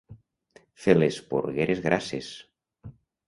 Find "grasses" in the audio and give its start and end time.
1.85-2.31